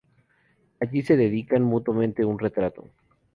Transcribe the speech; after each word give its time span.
Allí 0.79 1.03
se 1.03 1.15
dedican 1.15 1.61
mutuamente 1.61 2.25
un 2.25 2.39
retrato. 2.39 2.87